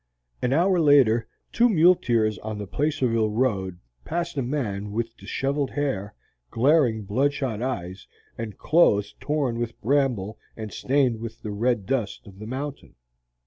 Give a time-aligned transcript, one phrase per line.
[0.41, 6.15] An hour later two muleteers on the Placerville Road passed a man with dishevelled hair,
[6.49, 12.39] glaring, bloodshot eyes, and clothes torn with bramble and stained with the red dust of
[12.39, 12.95] the mountain.